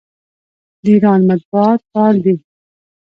د 0.83 0.85
ایران 0.93 1.21
مطبوعات 1.29 1.79
فعال 1.89 2.15
دي. 2.23 2.33